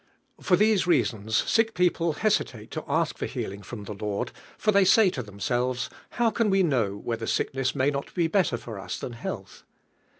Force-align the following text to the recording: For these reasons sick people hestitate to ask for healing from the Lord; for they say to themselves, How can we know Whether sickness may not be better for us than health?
For 0.41 0.55
these 0.55 0.87
reasons 0.87 1.37
sick 1.37 1.75
people 1.75 2.13
hestitate 2.15 2.71
to 2.71 2.83
ask 2.87 3.19
for 3.19 3.27
healing 3.27 3.61
from 3.61 3.83
the 3.83 3.93
Lord; 3.93 4.31
for 4.57 4.71
they 4.71 4.83
say 4.83 5.11
to 5.11 5.21
themselves, 5.21 5.91
How 6.17 6.31
can 6.31 6.49
we 6.49 6.63
know 6.63 6.97
Whether 6.97 7.27
sickness 7.27 7.75
may 7.75 7.91
not 7.91 8.11
be 8.15 8.25
better 8.25 8.57
for 8.57 8.79
us 8.79 8.97
than 8.97 9.13
health? 9.13 9.61